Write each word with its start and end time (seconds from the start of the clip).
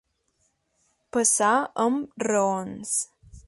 Passar 1.17 1.51
amb 1.87 2.27
raons. 2.33 2.99